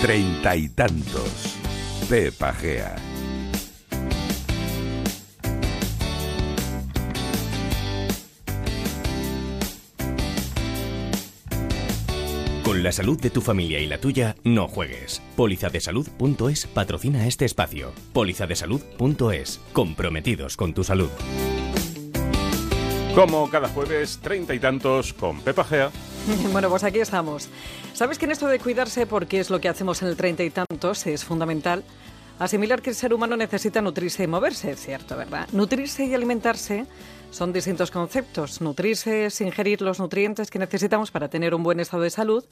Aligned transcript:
Treinta 0.00 0.54
y 0.54 0.68
tantos. 0.68 1.56
Pepa 2.08 2.52
Gea. 2.52 2.96
Con 12.62 12.82
la 12.82 12.92
salud 12.92 13.18
de 13.18 13.30
tu 13.30 13.40
familia 13.40 13.80
y 13.80 13.86
la 13.86 13.98
tuya, 13.98 14.36
no 14.44 14.68
juegues. 14.68 15.22
Polizadesalud.es 15.34 16.66
patrocina 16.66 17.26
este 17.26 17.46
espacio. 17.46 17.92
Polizadesalud.es. 18.12 19.60
Comprometidos 19.72 20.58
con 20.58 20.74
tu 20.74 20.84
salud. 20.84 21.10
Como 23.14 23.48
cada 23.48 23.68
jueves, 23.68 24.20
treinta 24.22 24.52
y 24.52 24.58
tantos 24.58 25.14
con 25.14 25.40
Pepa 25.40 25.64
Gea. 25.64 25.90
Bueno, 26.52 26.70
pues 26.70 26.84
aquí 26.84 26.98
estamos. 26.98 27.48
¿Sabes 27.92 28.18
que 28.18 28.24
en 28.24 28.32
esto 28.32 28.48
de 28.48 28.58
cuidarse, 28.58 29.06
porque 29.06 29.40
es 29.40 29.50
lo 29.50 29.60
que 29.60 29.68
hacemos 29.68 30.02
en 30.02 30.08
el 30.08 30.16
treinta 30.16 30.42
y 30.42 30.50
tantos, 30.50 31.06
es 31.06 31.24
fundamental? 31.24 31.84
Asimilar 32.38 32.82
que 32.82 32.90
el 32.90 32.96
ser 32.96 33.14
humano 33.14 33.36
necesita 33.36 33.80
nutrirse 33.80 34.24
y 34.24 34.26
moverse, 34.26 34.72
es 34.72 34.80
cierto, 34.80 35.16
¿verdad? 35.16 35.48
Nutrirse 35.52 36.04
y 36.04 36.14
alimentarse 36.14 36.86
son 37.30 37.52
distintos 37.52 37.90
conceptos. 37.90 38.60
Nutrirse 38.60 39.26
es 39.26 39.40
ingerir 39.40 39.80
los 39.82 39.98
nutrientes 39.98 40.50
que 40.50 40.58
necesitamos 40.58 41.10
para 41.10 41.28
tener 41.28 41.54
un 41.54 41.62
buen 41.62 41.80
estado 41.80 42.02
de 42.02 42.10
salud 42.10 42.44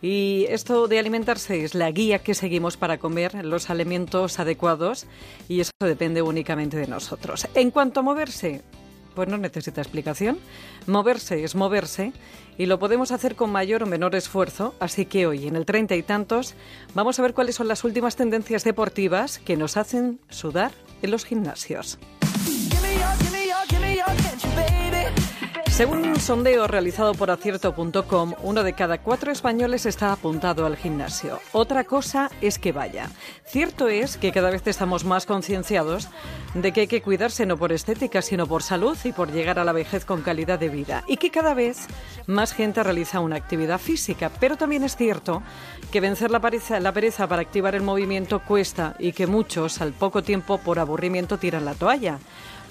y 0.00 0.46
esto 0.48 0.88
de 0.88 0.98
alimentarse 0.98 1.64
es 1.64 1.74
la 1.74 1.90
guía 1.90 2.20
que 2.20 2.34
seguimos 2.34 2.76
para 2.76 2.98
comer 2.98 3.44
los 3.44 3.68
alimentos 3.70 4.38
adecuados 4.38 5.06
y 5.48 5.60
eso 5.60 5.70
depende 5.80 6.22
únicamente 6.22 6.76
de 6.76 6.86
nosotros. 6.86 7.46
En 7.54 7.70
cuanto 7.70 8.00
a 8.00 8.02
moverse, 8.02 8.62
pues 9.16 9.28
no 9.28 9.38
necesita 9.38 9.80
explicación. 9.80 10.38
Moverse 10.86 11.42
es 11.42 11.56
moverse 11.56 12.12
y 12.56 12.66
lo 12.66 12.78
podemos 12.78 13.10
hacer 13.10 13.34
con 13.34 13.50
mayor 13.50 13.82
o 13.82 13.86
menor 13.86 14.14
esfuerzo, 14.14 14.76
así 14.78 15.06
que 15.06 15.26
hoy 15.26 15.48
en 15.48 15.56
el 15.56 15.66
treinta 15.66 15.96
y 15.96 16.04
tantos 16.04 16.54
vamos 16.94 17.18
a 17.18 17.22
ver 17.22 17.34
cuáles 17.34 17.56
son 17.56 17.66
las 17.66 17.82
últimas 17.82 18.14
tendencias 18.14 18.62
deportivas 18.62 19.40
que 19.40 19.56
nos 19.56 19.76
hacen 19.76 20.20
sudar 20.28 20.70
en 21.02 21.10
los 21.10 21.24
gimnasios. 21.24 21.98
Según 25.76 26.06
un 26.08 26.18
sondeo 26.18 26.66
realizado 26.66 27.12
por 27.12 27.30
acierto.com, 27.30 28.32
uno 28.42 28.64
de 28.64 28.72
cada 28.72 28.96
cuatro 28.96 29.30
españoles 29.30 29.84
está 29.84 30.10
apuntado 30.10 30.64
al 30.64 30.74
gimnasio. 30.74 31.38
Otra 31.52 31.84
cosa 31.84 32.30
es 32.40 32.58
que 32.58 32.72
vaya. 32.72 33.10
Cierto 33.44 33.88
es 33.88 34.16
que 34.16 34.32
cada 34.32 34.48
vez 34.48 34.66
estamos 34.66 35.04
más 35.04 35.26
concienciados 35.26 36.08
de 36.54 36.72
que 36.72 36.80
hay 36.80 36.86
que 36.86 37.02
cuidarse 37.02 37.44
no 37.44 37.58
por 37.58 37.72
estética, 37.72 38.22
sino 38.22 38.46
por 38.46 38.62
salud 38.62 38.96
y 39.04 39.12
por 39.12 39.30
llegar 39.30 39.58
a 39.58 39.64
la 39.64 39.72
vejez 39.72 40.06
con 40.06 40.22
calidad 40.22 40.58
de 40.58 40.70
vida. 40.70 41.04
Y 41.08 41.18
que 41.18 41.30
cada 41.30 41.52
vez 41.52 41.88
más 42.26 42.54
gente 42.54 42.82
realiza 42.82 43.20
una 43.20 43.36
actividad 43.36 43.78
física. 43.78 44.30
Pero 44.40 44.56
también 44.56 44.82
es 44.82 44.96
cierto 44.96 45.42
que 45.92 46.00
vencer 46.00 46.30
la 46.30 46.40
pereza, 46.40 47.28
para 47.28 47.42
activar 47.42 47.74
el 47.74 47.82
movimiento 47.82 48.40
cuesta 48.40 48.96
y 48.98 49.12
que 49.12 49.26
muchos 49.26 49.82
al 49.82 49.92
poco 49.92 50.22
tiempo 50.22 50.56
por 50.56 50.78
aburrimiento 50.78 51.36
tiran 51.36 51.66
la 51.66 51.74
toalla. 51.74 52.18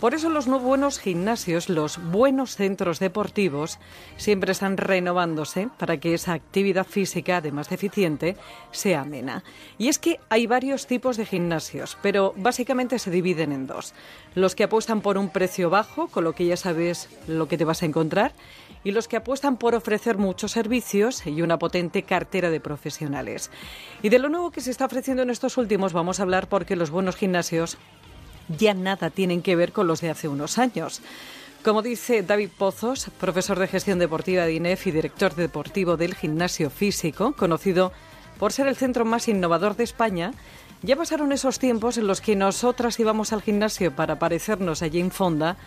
Por 0.06 0.14
eso 0.14 0.30
los 0.30 0.46
no 0.46 0.60
buenos 0.60 1.00
gimnasios, 1.00 1.68
los 1.68 1.98
buenos 1.98 2.58
centros 2.58 3.00
deportivos, 3.00 3.80
siempre 4.18 4.52
están 4.52 4.78
renovándose 4.78 5.68
para 5.80 5.98
que 5.98 6.14
esa 6.14 6.34
actividad 6.34 6.86
física, 6.86 7.38
además 7.38 7.70
de 7.70 7.76
eficiente, 7.76 8.38
sea 8.70 9.02
amena. 9.02 9.44
Y 9.80 9.88
es 9.88 9.98
que 9.98 10.20
hay 10.30 10.46
varios 10.46 10.86
tipos 10.86 11.18
de 11.18 11.26
gimnasios, 11.26 11.98
pero 12.04 12.36
básicamente 12.38 13.00
se 13.00 13.10
dividen 13.10 13.52
en 13.52 13.66
dos. 13.66 13.96
Los 14.36 14.54
que 14.54 14.66
apuestan 14.66 15.02
por 15.02 15.18
un 15.18 15.30
precio 15.30 15.72
bajo, 15.72 16.06
con 16.08 16.24
lo 16.24 16.34
que 16.34 16.46
ya 16.46 16.56
sabes 16.56 17.10
lo 17.28 17.48
que 17.48 17.58
te 17.58 17.66
vas 17.66 17.82
a 17.82 17.88
encontrar, 17.88 18.34
y 18.84 18.92
los 18.92 19.08
que 19.08 19.18
apuestan 19.18 19.58
por 19.58 19.74
ofrecer 19.74 20.20
muchos 20.20 20.52
servicios 20.52 21.26
y 21.26 21.42
una 21.42 21.58
potente 21.58 22.04
cartera 22.04 22.52
de 22.52 22.60
profesionales. 22.60 23.50
Y 24.04 24.10
de 24.10 24.20
lo 24.20 24.30
nuevo 24.30 24.52
que 24.52 24.62
se 24.62 24.70
está 24.70 24.86
ofreciendo 24.86 25.24
en 25.24 25.32
estos 25.32 25.58
últimos 25.58 25.94
vamos 25.94 26.20
a 26.20 26.24
hablar 26.24 26.48
porque 26.48 26.76
los 26.76 26.92
buenos 26.92 27.16
gimnasios 27.16 27.80
ya 28.48 28.74
nada 28.74 29.10
tienen 29.10 29.42
que 29.42 29.56
ver 29.56 29.72
con 29.72 29.88
los 29.88 30.02
de 30.02 30.10
hace 30.10 30.28
unos 30.28 30.58
años. 30.58 31.02
Como 31.64 31.82
dice 31.82 32.22
David 32.22 32.50
Pozos, 32.58 33.10
profesor 33.20 33.58
de 33.58 33.68
gestión 33.68 33.98
deportiva 33.98 34.46
de 34.46 34.54
INEF 34.54 34.86
y 34.88 34.92
director 34.92 35.34
deportivo 35.34 35.98
del 35.98 36.14
gimnasio 36.14 36.70
físico, 36.70 37.34
conocido 37.34 37.92
por 38.38 38.54
ser 38.54 38.68
el 38.68 38.76
centro 38.76 39.06
más 39.06 39.28
innovador 39.28 39.76
de 39.76 39.84
España, 39.84 40.34
ya 40.84 40.96
pasaron 40.96 41.32
esos 41.32 41.58
tiempos 41.58 41.98
en 41.98 42.06
los 42.06 42.22
que 42.22 42.36
nosotras 42.36 43.00
íbamos 43.00 43.34
al 43.34 43.42
gimnasio 43.42 43.96
para 43.96 44.20
parecernos 44.20 44.84
allí 44.84 45.00
en 45.00 45.10
Fonda 45.10 45.58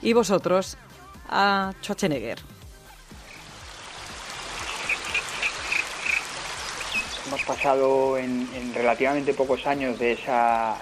y 0.00 0.12
vosotros 0.12 0.76
a 1.28 1.72
Schwarzenegger. 1.82 2.57
Hemos 7.28 7.42
pasado 7.44 8.16
en, 8.16 8.48
relativamente 8.74 9.34
pocos 9.34 9.66
años 9.66 9.98
de 9.98 10.12
esa, 10.12 10.76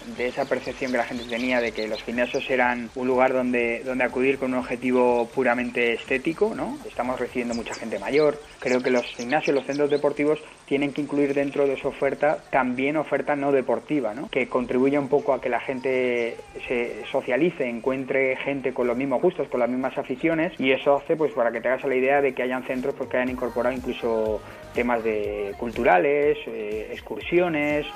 percepción 0.48 0.92
que 0.92 0.98
la 0.98 1.04
gente 1.04 1.24
tenía 1.24 1.60
de 1.60 1.72
que 1.72 1.88
los 1.88 2.02
gimnasios 2.04 2.48
eran 2.48 2.88
un 2.94 3.08
lugar 3.08 3.32
donde, 3.32 3.82
donde 3.84 4.04
acudir 4.04 4.38
con 4.38 4.52
un 4.52 4.60
objetivo 4.60 5.28
puramente 5.34 5.94
estético, 5.94 6.54
¿no? 6.54 6.78
Estamos 6.86 7.18
recibiendo 7.18 7.54
mucha 7.54 7.74
gente 7.74 7.98
mayor. 7.98 8.40
Creo 8.60 8.80
que 8.80 8.90
los 8.90 9.04
gimnasios, 9.06 9.56
los 9.56 9.66
centros 9.66 9.90
deportivos 9.90 10.38
tienen 10.66 10.92
que 10.92 11.00
incluir 11.00 11.34
dentro 11.34 11.66
de 11.66 11.76
su 11.76 11.88
oferta 11.88 12.38
también 12.50 12.96
oferta 12.96 13.34
no 13.34 13.50
deportiva, 13.50 14.14
¿no? 14.14 14.28
Que 14.28 14.48
contribuya 14.48 15.00
un 15.00 15.08
poco 15.08 15.32
a 15.32 15.40
que 15.40 15.48
la 15.48 15.60
gente 15.60 16.36
se 16.68 17.04
socialice, 17.10 17.68
encuentre 17.68 18.36
gente 18.36 18.72
con 18.72 18.86
los 18.86 18.96
mismos 18.96 19.20
gustos, 19.20 19.48
con 19.48 19.60
las 19.60 19.68
mismas 19.68 19.98
aficiones 19.98 20.52
y 20.60 20.70
eso 20.70 20.96
hace 20.96 21.16
pues 21.16 21.32
para 21.32 21.50
que 21.50 21.60
te 21.60 21.68
hagas 21.68 21.84
la 21.84 21.96
idea 21.96 22.20
de 22.20 22.34
que 22.34 22.44
hayan 22.44 22.64
centros 22.64 22.94
pues, 22.94 23.10
que 23.10 23.16
hayan 23.16 23.30
incorporado 23.30 23.74
incluso 23.74 24.40
temas 24.76 25.02
de 25.02 25.54
culturales, 25.58 26.35
eh, 26.46 26.88
excursiones. 26.92 27.86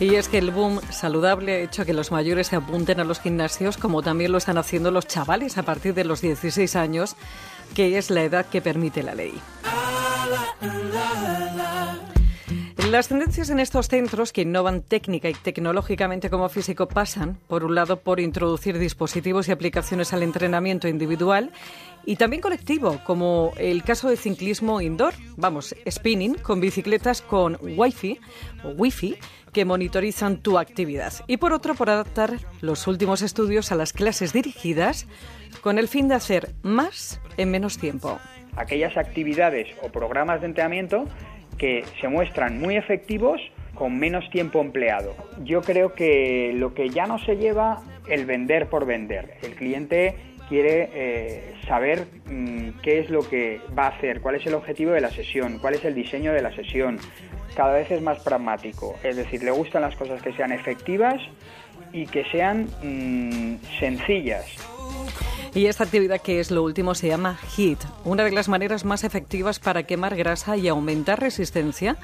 Y 0.00 0.14
es 0.16 0.28
que 0.28 0.38
el 0.38 0.50
boom 0.50 0.80
saludable 0.90 1.52
ha 1.52 1.58
hecho 1.58 1.84
que 1.84 1.92
los 1.92 2.10
mayores 2.10 2.48
se 2.48 2.56
apunten 2.56 3.00
a 3.00 3.04
los 3.04 3.20
gimnasios, 3.20 3.76
como 3.76 4.02
también 4.02 4.32
lo 4.32 4.38
están 4.38 4.58
haciendo 4.58 4.90
los 4.90 5.06
chavales 5.06 5.58
a 5.58 5.62
partir 5.62 5.94
de 5.94 6.04
los 6.04 6.20
16 6.20 6.76
años, 6.76 7.16
que 7.74 7.98
es 7.98 8.10
la 8.10 8.22
edad 8.22 8.46
que 8.46 8.60
permite 8.60 9.02
la 9.02 9.14
ley. 9.14 9.34
Las 12.92 13.08
tendencias 13.08 13.48
en 13.48 13.58
estos 13.58 13.88
centros 13.88 14.34
que 14.34 14.42
innovan 14.42 14.82
técnica 14.82 15.30
y 15.30 15.32
tecnológicamente 15.32 16.28
como 16.28 16.50
físico 16.50 16.88
pasan, 16.88 17.38
por 17.48 17.64
un 17.64 17.74
lado, 17.74 18.00
por 18.00 18.20
introducir 18.20 18.78
dispositivos 18.78 19.48
y 19.48 19.52
aplicaciones 19.52 20.12
al 20.12 20.22
entrenamiento 20.22 20.88
individual 20.88 21.52
y 22.04 22.16
también 22.16 22.42
colectivo, 22.42 23.00
como 23.04 23.52
el 23.56 23.82
caso 23.82 24.10
de 24.10 24.18
ciclismo 24.18 24.82
indoor, 24.82 25.14
vamos, 25.38 25.74
spinning, 25.88 26.34
con 26.34 26.60
bicicletas 26.60 27.22
con 27.22 27.56
Wi-Fi 27.62 28.20
o 28.62 28.68
Wi-Fi 28.72 29.16
que 29.54 29.64
monitorizan 29.64 30.42
tu 30.42 30.58
actividad. 30.58 31.14
Y 31.26 31.38
por 31.38 31.54
otro, 31.54 31.74
por 31.74 31.88
adaptar 31.88 32.40
los 32.60 32.86
últimos 32.86 33.22
estudios 33.22 33.72
a 33.72 33.74
las 33.74 33.94
clases 33.94 34.34
dirigidas 34.34 35.06
con 35.62 35.78
el 35.78 35.88
fin 35.88 36.08
de 36.08 36.16
hacer 36.16 36.50
más 36.60 37.22
en 37.38 37.52
menos 37.52 37.78
tiempo. 37.78 38.18
Aquellas 38.54 38.98
actividades 38.98 39.68
o 39.82 39.88
programas 39.88 40.42
de 40.42 40.48
entrenamiento 40.48 41.06
que 41.62 41.84
se 42.00 42.08
muestran 42.08 42.58
muy 42.58 42.76
efectivos 42.76 43.40
con 43.76 43.96
menos 43.96 44.28
tiempo 44.30 44.60
empleado. 44.60 45.14
Yo 45.44 45.62
creo 45.62 45.94
que 45.94 46.52
lo 46.56 46.74
que 46.74 46.88
ya 46.90 47.06
no 47.06 47.20
se 47.20 47.36
lleva 47.36 47.84
el 48.08 48.26
vender 48.26 48.68
por 48.68 48.84
vender. 48.84 49.34
El 49.44 49.54
cliente 49.54 50.16
quiere 50.48 50.90
eh, 50.92 51.54
saber 51.68 52.08
mm, 52.26 52.80
qué 52.82 52.98
es 52.98 53.10
lo 53.10 53.20
que 53.20 53.60
va 53.78 53.84
a 53.84 53.88
hacer, 53.90 54.20
cuál 54.20 54.34
es 54.34 54.46
el 54.46 54.54
objetivo 54.54 54.90
de 54.90 55.02
la 55.02 55.10
sesión, 55.10 55.60
cuál 55.60 55.74
es 55.74 55.84
el 55.84 55.94
diseño 55.94 56.32
de 56.32 56.42
la 56.42 56.52
sesión. 56.52 56.98
Cada 57.54 57.74
vez 57.74 57.88
es 57.92 58.02
más 58.02 58.18
pragmático, 58.24 58.96
es 59.04 59.14
decir, 59.14 59.44
le 59.44 59.52
gustan 59.52 59.82
las 59.82 59.94
cosas 59.94 60.20
que 60.20 60.32
sean 60.32 60.50
efectivas 60.50 61.22
y 61.92 62.06
que 62.06 62.24
sean 62.24 62.66
mm, 62.82 63.58
sencillas. 63.78 64.71
Y 65.54 65.66
esta 65.66 65.84
actividad 65.84 66.22
que 66.22 66.40
es 66.40 66.50
lo 66.50 66.62
último 66.62 66.94
se 66.94 67.08
llama 67.08 67.38
HIT, 67.56 67.78
una 68.04 68.24
de 68.24 68.30
las 68.30 68.48
maneras 68.48 68.86
más 68.86 69.04
efectivas 69.04 69.58
para 69.58 69.82
quemar 69.82 70.16
grasa 70.16 70.56
y 70.56 70.66
aumentar 70.66 71.20
resistencia, 71.20 71.98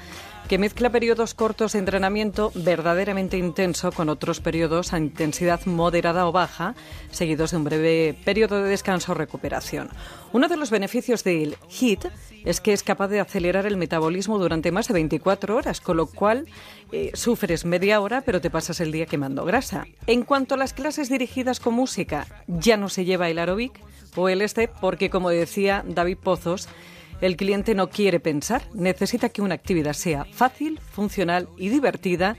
que 0.47 0.59
mezcla 0.59 0.91
periodos 0.91 1.33
cortos 1.33 1.73
de 1.73 1.79
entrenamiento 1.79 2.51
verdaderamente 2.53 3.37
intenso 3.37 3.91
con 3.91 4.09
otros 4.09 4.39
periodos 4.39 4.93
a 4.93 4.99
intensidad 4.99 5.65
moderada 5.65 6.27
o 6.27 6.31
baja, 6.31 6.75
seguidos 7.09 7.51
de 7.51 7.57
un 7.57 7.63
breve 7.63 8.15
periodo 8.23 8.61
de 8.61 8.69
descanso 8.69 9.13
o 9.13 9.15
recuperación. 9.15 9.89
Uno 10.31 10.47
de 10.47 10.57
los 10.57 10.69
beneficios 10.69 11.23
del 11.23 11.57
HIT 11.69 12.05
es 12.45 12.61
que 12.61 12.73
es 12.73 12.83
capaz 12.83 13.07
de 13.09 13.19
acelerar 13.19 13.65
el 13.65 13.77
metabolismo 13.77 14.37
durante 14.39 14.71
más 14.71 14.87
de 14.87 14.93
24 14.93 15.55
horas, 15.55 15.81
con 15.81 15.97
lo 15.97 16.05
cual 16.05 16.45
eh, 16.91 17.11
sufres 17.13 17.65
media 17.65 18.01
hora 18.01 18.21
pero 18.21 18.41
te 18.41 18.49
pasas 18.49 18.79
el 18.79 18.91
día 18.91 19.05
quemando 19.05 19.45
grasa. 19.45 19.85
En 20.07 20.23
cuanto 20.23 20.55
a 20.55 20.57
las 20.57 20.73
clases 20.73 21.09
dirigidas 21.09 21.59
con 21.59 21.73
música, 21.73 22.27
ya 22.47 22.77
no 22.77 22.89
se 22.89 23.05
lleva 23.05 23.29
el 23.29 23.39
aeróbic 23.39 23.79
o 24.15 24.29
el 24.29 24.41
este 24.41 24.67
porque, 24.67 25.09
como 25.09 25.29
decía 25.29 25.83
David 25.85 26.17
Pozos, 26.17 26.67
el 27.21 27.35
cliente 27.35 27.75
no 27.75 27.89
quiere 27.89 28.19
pensar, 28.19 28.61
necesita 28.73 29.29
que 29.29 29.41
una 29.41 29.55
actividad 29.55 29.93
sea 29.93 30.25
fácil, 30.25 30.79
funcional 30.79 31.49
y 31.57 31.69
divertida 31.69 32.35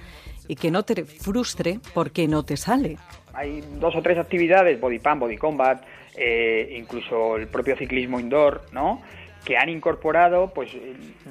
y 0.48 0.56
que 0.56 0.70
no 0.70 0.84
te 0.84 1.04
frustre 1.04 1.80
porque 1.94 2.26
no 2.26 2.42
te 2.42 2.56
sale. 2.56 2.96
Hay 3.32 3.62
dos 3.78 3.94
o 3.94 4.02
tres 4.02 4.18
actividades, 4.18 4.80
body 4.80 4.98
pump, 4.98 5.20
body 5.20 5.36
combat, 5.36 5.84
eh, 6.16 6.74
incluso 6.76 7.36
el 7.36 7.46
propio 7.46 7.76
ciclismo 7.76 8.18
indoor, 8.18 8.62
¿no? 8.72 9.00
que 9.44 9.56
han 9.56 9.68
incorporado 9.68 10.52
pues 10.54 10.70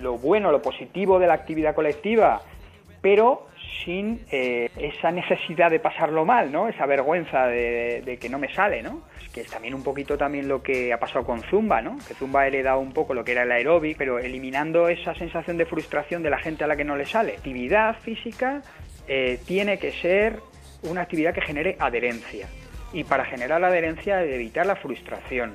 lo 0.02 0.18
bueno, 0.18 0.52
lo 0.52 0.62
positivo 0.62 1.20
de 1.20 1.28
la 1.28 1.34
actividad 1.34 1.76
colectiva 1.76 2.42
pero 3.02 3.48
sin 3.84 4.26
eh, 4.32 4.70
esa 4.78 5.12
necesidad 5.12 5.72
de 5.72 5.80
pasarlo 5.80 6.26
mal, 6.26 6.52
¿no? 6.52 6.68
Esa 6.68 6.86
vergüenza 6.86 7.48
de, 7.48 8.18
que 8.20 8.30
no 8.30 8.40
me 8.40 8.54
sale, 8.54 8.82
¿no? 8.82 9.04
Que 9.34 9.42
es 9.42 9.48
también 9.50 9.74
un 9.74 9.84
poquito 9.84 10.18
también 10.18 10.48
lo 10.48 10.62
que 10.62 10.92
ha 10.92 11.00
pasado 11.00 11.26
con 11.26 11.42
Zumba, 11.42 11.82
¿no? 11.82 11.98
Que 12.08 12.14
Zumba 12.14 12.42
ha 12.42 12.48
heredado 12.48 12.80
un 12.80 12.92
poco 12.92 13.14
lo 13.14 13.24
que 13.24 13.32
era 13.32 13.44
el 13.44 13.52
aeróbic, 13.52 13.98
pero 13.98 14.20
eliminando 14.20 14.90
esa 14.90 15.14
sensación 15.16 15.58
de 15.58 15.66
frustración 15.66 16.24
de 16.24 16.30
la 16.30 16.40
gente 16.40 16.64
a 16.64 16.68
la 16.68 16.76
que 16.76 16.84
no 16.84 16.96
le 16.96 17.06
sale. 17.06 17.34
Actividad 17.34 17.96
física 18.00 18.62
eh, 19.08 19.40
tiene 19.48 19.80
que 19.80 19.92
ser 19.92 20.40
una 20.84 21.02
actividad 21.02 21.34
que 21.34 21.42
genere 21.42 21.76
adherencia. 21.80 22.48
Y 22.92 23.04
para 23.04 23.26
generar 23.26 23.62
la 23.62 23.68
adherencia, 23.68 24.24
evitar 24.24 24.66
la 24.66 24.76
frustración. 24.76 25.54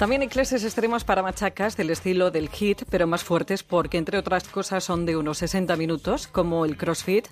También 0.00 0.22
hay 0.22 0.28
clases 0.28 0.64
extremas 0.64 1.04
para 1.04 1.22
machacas 1.22 1.76
del 1.76 1.90
estilo 1.90 2.30
del 2.30 2.48
HIT, 2.48 2.84
pero 2.88 3.06
más 3.06 3.22
fuertes 3.22 3.62
porque, 3.62 3.98
entre 3.98 4.16
otras 4.16 4.48
cosas, 4.48 4.82
son 4.82 5.04
de 5.04 5.14
unos 5.14 5.36
60 5.36 5.76
minutos, 5.76 6.26
como 6.26 6.64
el 6.64 6.78
CrossFit 6.78 7.26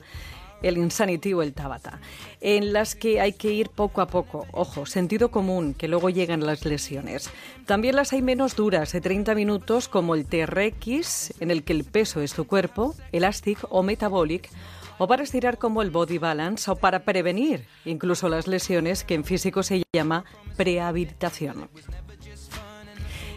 el 0.60 0.76
Insanity 0.76 1.32
o 1.32 1.40
el 1.40 1.54
Tabata, 1.54 1.98
en 2.42 2.74
las 2.74 2.94
que 2.94 3.22
hay 3.22 3.32
que 3.32 3.52
ir 3.52 3.70
poco 3.70 4.02
a 4.02 4.08
poco, 4.08 4.46
ojo, 4.52 4.84
sentido 4.84 5.30
común, 5.30 5.72
que 5.72 5.88
luego 5.88 6.10
llegan 6.10 6.44
las 6.44 6.66
lesiones. 6.66 7.30
También 7.64 7.96
las 7.96 8.12
hay 8.12 8.20
menos 8.20 8.54
duras, 8.54 8.92
de 8.92 9.00
30 9.00 9.34
minutos, 9.34 9.88
como 9.88 10.14
el 10.14 10.26
TRX, 10.26 11.40
en 11.40 11.50
el 11.50 11.62
que 11.62 11.72
el 11.72 11.84
peso 11.84 12.20
es 12.20 12.34
tu 12.34 12.46
cuerpo, 12.46 12.94
Elastic 13.12 13.60
o 13.70 13.82
Metabolic, 13.82 14.50
o 14.98 15.06
para 15.06 15.22
estirar 15.22 15.56
como 15.56 15.80
el 15.80 15.90
Body 15.90 16.18
Balance, 16.18 16.70
o 16.70 16.76
para 16.76 17.04
prevenir 17.04 17.64
incluso 17.86 18.28
las 18.28 18.46
lesiones, 18.46 19.04
que 19.04 19.14
en 19.14 19.24
físico 19.24 19.62
se 19.62 19.84
llama 19.94 20.26
prehabilitación. 20.58 21.70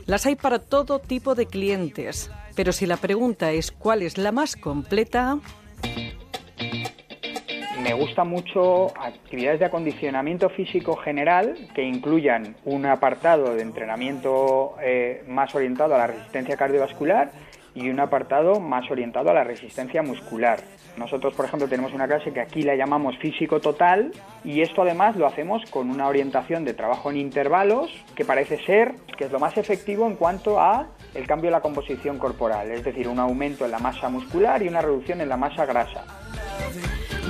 Las 0.05 0.25
hay 0.25 0.35
para 0.35 0.59
todo 0.59 0.99
tipo 0.99 1.35
de 1.35 1.45
clientes, 1.45 2.31
pero 2.55 2.71
si 2.71 2.85
la 2.85 2.97
pregunta 2.97 3.51
es 3.51 3.71
cuál 3.71 4.01
es 4.01 4.17
la 4.17 4.31
más 4.31 4.55
completa... 4.55 5.37
Me 7.81 7.93
gusta 7.93 8.23
mucho 8.23 8.95
actividades 8.97 9.59
de 9.59 9.65
acondicionamiento 9.65 10.49
físico 10.49 10.95
general 10.97 11.55
que 11.73 11.81
incluyan 11.81 12.55
un 12.63 12.85
apartado 12.85 13.55
de 13.55 13.63
entrenamiento 13.63 14.75
eh, 14.83 15.23
más 15.27 15.55
orientado 15.55 15.95
a 15.95 15.97
la 15.97 16.07
resistencia 16.07 16.55
cardiovascular 16.55 17.31
y 17.73 17.89
un 17.89 17.99
apartado 17.99 18.59
más 18.59 18.89
orientado 18.91 19.29
a 19.29 19.33
la 19.33 19.43
resistencia 19.43 20.01
muscular. 20.01 20.59
Nosotros, 20.97 21.33
por 21.33 21.45
ejemplo, 21.45 21.67
tenemos 21.67 21.93
una 21.93 22.07
clase 22.07 22.33
que 22.33 22.41
aquí 22.41 22.63
la 22.63 22.75
llamamos 22.75 23.17
físico 23.17 23.59
total 23.59 24.11
y 24.43 24.61
esto 24.61 24.81
además 24.81 25.15
lo 25.15 25.25
hacemos 25.25 25.63
con 25.71 25.89
una 25.89 26.07
orientación 26.07 26.65
de 26.65 26.73
trabajo 26.73 27.09
en 27.09 27.17
intervalos 27.17 27.89
que 28.15 28.25
parece 28.25 28.57
ser 28.65 28.95
que 29.17 29.25
es 29.25 29.31
lo 29.31 29.39
más 29.39 29.57
efectivo 29.57 30.07
en 30.07 30.15
cuanto 30.15 30.59
a 30.59 30.87
el 31.13 31.27
cambio 31.27 31.49
de 31.49 31.53
la 31.53 31.61
composición 31.61 32.17
corporal, 32.17 32.71
es 32.71 32.83
decir, 32.83 33.07
un 33.07 33.19
aumento 33.19 33.65
en 33.65 33.71
la 33.71 33.79
masa 33.79 34.09
muscular 34.09 34.61
y 34.61 34.67
una 34.67 34.81
reducción 34.81 35.21
en 35.21 35.29
la 35.29 35.37
masa 35.37 35.65
grasa. 35.65 36.03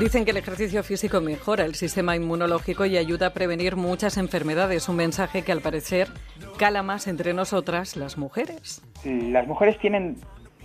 Dicen 0.01 0.25
que 0.25 0.31
el 0.31 0.37
ejercicio 0.37 0.81
físico 0.81 1.21
mejora 1.21 1.63
el 1.63 1.75
sistema 1.75 2.15
inmunológico 2.15 2.87
y 2.87 2.97
ayuda 2.97 3.27
a 3.27 3.33
prevenir 3.33 3.75
muchas 3.75 4.17
enfermedades, 4.17 4.89
un 4.89 4.95
mensaje 4.95 5.43
que 5.43 5.51
al 5.51 5.61
parecer 5.61 6.07
cala 6.57 6.81
más 6.81 7.05
entre 7.05 7.35
nosotras 7.35 7.95
las 7.95 8.17
mujeres. 8.17 8.81
Las 9.05 9.45
mujeres 9.45 9.77
tienen 9.77 10.15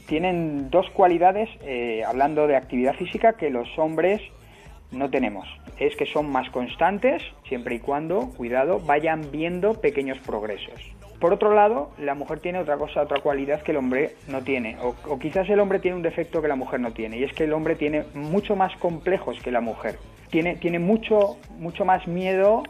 tienen 0.06 0.70
dos 0.70 0.86
cualidades, 0.94 1.50
eh, 1.60 2.02
hablando 2.06 2.46
de 2.46 2.56
actividad 2.56 2.94
física, 2.94 3.34
que 3.34 3.50
los 3.50 3.68
hombres 3.76 4.22
no 4.90 5.10
tenemos. 5.10 5.46
Es 5.78 5.94
que 5.96 6.06
son 6.06 6.30
más 6.30 6.48
constantes, 6.50 7.22
siempre 7.48 7.74
y 7.76 7.78
cuando, 7.80 8.30
cuidado, 8.36 8.80
vayan 8.80 9.30
viendo 9.30 9.74
pequeños 9.74 10.18
progresos. 10.18 10.80
Por 11.20 11.32
otro 11.32 11.54
lado, 11.54 11.90
la 11.98 12.14
mujer 12.14 12.40
tiene 12.40 12.58
otra 12.58 12.76
cosa, 12.76 13.02
otra 13.02 13.20
cualidad 13.20 13.62
que 13.62 13.70
el 13.72 13.78
hombre 13.78 14.16
no 14.28 14.42
tiene, 14.42 14.76
o, 14.82 15.18
quizás 15.18 15.48
el 15.48 15.60
hombre 15.60 15.78
tiene 15.78 15.96
un 15.96 16.02
defecto 16.02 16.42
que 16.42 16.48
la 16.48 16.56
mujer 16.56 16.80
no 16.80 16.92
tiene, 16.92 17.18
y 17.18 17.24
es 17.24 17.32
que 17.32 17.44
el 17.44 17.52
hombre 17.52 17.74
tiene 17.74 18.04
mucho 18.14 18.54
más 18.54 18.76
complejos 18.76 19.38
que 19.42 19.50
la 19.50 19.60
mujer. 19.60 19.98
Tiene, 20.30 20.56
tiene 20.56 20.78
mucho, 20.78 21.38
mucho 21.58 21.84
más 21.84 22.06
miedo 22.06 22.62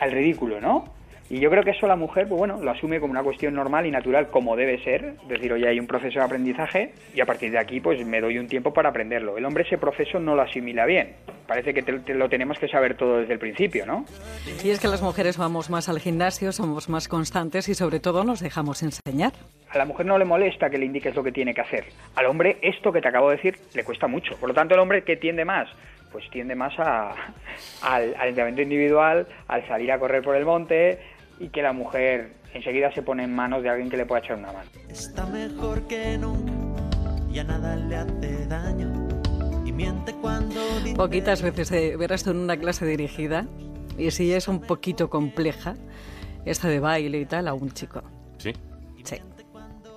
al 0.00 0.10
ridículo, 0.10 0.60
¿no? 0.60 0.84
Y 1.30 1.40
yo 1.40 1.50
creo 1.50 1.62
que 1.62 1.70
eso 1.70 1.86
la 1.86 1.96
mujer, 1.96 2.28
pues 2.28 2.38
bueno, 2.38 2.60
lo 2.62 2.70
asume 2.70 3.00
como 3.00 3.12
una 3.12 3.22
cuestión 3.22 3.54
normal 3.54 3.86
y 3.86 3.90
natural, 3.90 4.28
como 4.28 4.56
debe 4.56 4.82
ser. 4.84 5.14
Es 5.22 5.28
decir, 5.28 5.52
hoy 5.52 5.64
hay 5.64 5.80
un 5.80 5.86
proceso 5.86 6.18
de 6.18 6.24
aprendizaje 6.24 6.92
y 7.14 7.20
a 7.20 7.26
partir 7.26 7.50
de 7.50 7.58
aquí, 7.58 7.80
pues 7.80 8.04
me 8.06 8.20
doy 8.20 8.38
un 8.38 8.46
tiempo 8.46 8.72
para 8.72 8.90
aprenderlo. 8.90 9.38
El 9.38 9.44
hombre 9.46 9.64
ese 9.64 9.78
proceso 9.78 10.18
no 10.18 10.34
lo 10.34 10.42
asimila 10.42 10.84
bien. 10.84 11.14
Parece 11.46 11.72
que 11.72 11.82
te, 11.82 12.14
lo 12.14 12.28
tenemos 12.28 12.58
que 12.58 12.68
saber 12.68 12.96
todo 12.96 13.18
desde 13.18 13.32
el 13.32 13.38
principio, 13.38 13.86
¿no? 13.86 14.04
Y 14.62 14.70
es 14.70 14.80
que 14.80 14.88
las 14.88 15.02
mujeres 15.02 15.38
vamos 15.38 15.70
más 15.70 15.88
al 15.88 15.98
gimnasio, 15.98 16.52
somos 16.52 16.88
más 16.88 17.08
constantes 17.08 17.68
y 17.68 17.74
sobre 17.74 18.00
todo 18.00 18.24
nos 18.24 18.40
dejamos 18.40 18.82
enseñar. 18.82 19.32
A 19.70 19.78
la 19.78 19.86
mujer 19.86 20.06
no 20.06 20.18
le 20.18 20.24
molesta 20.24 20.70
que 20.70 20.78
le 20.78 20.86
indiques 20.86 21.14
lo 21.14 21.24
que 21.24 21.32
tiene 21.32 21.54
que 21.54 21.62
hacer. 21.62 21.86
Al 22.16 22.26
hombre 22.26 22.58
esto 22.60 22.92
que 22.92 23.00
te 23.00 23.08
acabo 23.08 23.30
de 23.30 23.36
decir 23.36 23.58
le 23.74 23.82
cuesta 23.82 24.06
mucho. 24.06 24.36
Por 24.36 24.50
lo 24.50 24.54
tanto, 24.54 24.74
el 24.74 24.80
hombre 24.80 25.02
que 25.02 25.16
tiende 25.16 25.44
más 25.44 25.68
pues 26.12 26.30
tiende 26.30 26.54
más 26.54 26.72
a, 26.78 27.10
al, 27.82 28.14
al 28.16 28.28
entrenamiento 28.28 28.62
individual, 28.62 29.26
al 29.48 29.66
salir 29.66 29.90
a 29.90 29.98
correr 29.98 30.22
por 30.22 30.36
el 30.36 30.44
monte, 30.44 31.00
y 31.38 31.48
que 31.48 31.62
la 31.62 31.72
mujer 31.72 32.34
enseguida 32.52 32.92
se 32.92 33.02
pone 33.02 33.24
en 33.24 33.34
manos 33.34 33.62
de 33.62 33.70
alguien 33.70 33.90
que 33.90 33.96
le 33.96 34.06
pueda 34.06 34.20
echar 34.22 34.38
una 34.38 34.52
mano. 34.52 34.70
Está 34.88 35.26
mejor 35.26 35.86
que 35.88 36.16
nunca, 36.18 36.52
ya 37.30 37.44
nada 37.44 37.76
le 37.76 37.96
hace 37.96 38.46
daño. 38.46 39.08
Y 39.64 39.72
miente 39.72 40.12
cuando 40.20 40.60
Poquitas 40.96 41.42
veces 41.42 41.72
eh, 41.72 41.96
verás 41.96 42.22
tú 42.22 42.30
en 42.30 42.38
una 42.38 42.56
clase 42.56 42.86
dirigida, 42.86 43.46
y 43.98 44.10
si 44.10 44.32
es 44.32 44.48
un 44.48 44.60
poquito 44.60 45.10
compleja, 45.10 45.74
esta 46.44 46.68
de 46.68 46.80
baile 46.80 47.18
y 47.20 47.26
tal, 47.26 47.48
a 47.48 47.54
un 47.54 47.70
chico. 47.70 48.02
Sí. 48.38 48.52
Sí. 49.02 49.16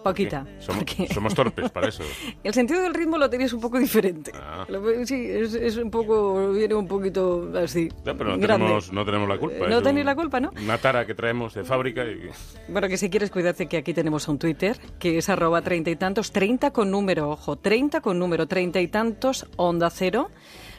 Poquita. 0.08 0.46
Somos, 1.14 1.34
torpes 1.34 1.70
para 1.70 1.90
eso. 1.90 2.04
El 2.44 2.54
sentido 2.54 2.82
del 2.82 2.94
ritmo 2.94 3.18
lo 3.18 3.30
tenéis 3.30 3.54
un 3.54 3.62
poco 3.62 3.80
diferente. 3.80 4.32
Ah. 4.34 4.66
Sí, 5.06 5.30
es, 5.30 5.78
un 5.78 5.92
poco, 5.92 6.52
viene 6.52 6.76
un 6.76 6.88
poquito 6.88 7.52
así. 7.56 7.90
pero 8.04 8.38
no 8.38 8.40
tenemos, 8.40 8.92
no 8.92 9.06
tenemos, 9.06 9.28
la 9.28 9.38
culpa. 9.38 9.68
No 9.68 9.82
tenéis 9.82 10.06
la 10.06 10.16
culpa, 10.16 10.40
¿no? 10.40 10.52
Una 10.62 10.78
tara 10.78 11.06
que 11.06 11.14
traemos 11.14 11.54
de 11.54 11.64
fábrica. 11.64 12.06
Y... 12.06 12.30
Bueno, 12.68 12.88
que 12.88 12.98
si 12.98 13.10
quieres 13.10 13.32
cuidarte 13.32 13.68
que 13.68 13.78
aquí 13.78 13.94
tenemos 13.94 14.28
un 14.28 14.40
Twitter, 14.40 14.80
que 15.00 15.18
es 15.18 15.30
arroba 15.30 15.62
treinta 15.62 15.90
y 15.90 15.96
tantos, 15.96 16.32
treinta 16.32 16.72
con 16.72 16.92
número, 16.92 17.30
ojo, 17.30 17.58
treinta 17.58 18.02
con 18.02 18.20
número, 18.20 18.48
treinta 18.48 18.80
y 18.80 18.88
tantos, 18.88 19.48
onda 19.58 19.90
cero. 19.90 20.30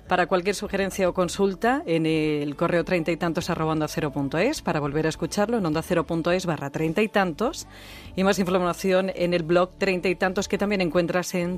Para 0.08 0.26
cualquier 0.26 0.54
sugerencia 0.54 1.06
o 1.06 1.12
consulta, 1.12 1.82
en 1.84 2.06
el 2.06 2.56
correo 2.56 2.82
treinta 2.82 3.12
y 3.12 3.18
tantos 3.18 3.50
arroba 3.50 3.72
onda 3.72 3.88
cero 3.88 4.10
punto 4.10 4.38
es, 4.38 4.62
para 4.62 4.80
volver 4.80 5.04
a 5.04 5.10
escucharlo 5.10 5.58
en 5.58 5.66
onda 5.66 5.82
cero 5.82 6.06
punto 6.06 6.32
es 6.32 6.46
barra 6.46 6.70
treinta 6.70 7.02
y 7.02 7.08
tantos, 7.08 7.66
y 8.16 8.24
más 8.24 8.38
información 8.38 9.12
en 9.14 9.34
el 9.34 9.42
blog 9.42 9.72
treinta 9.76 10.08
y 10.08 10.14
tantos 10.14 10.48
que 10.48 10.56
también 10.56 10.80
encuentras 10.80 11.34
en 11.34 11.46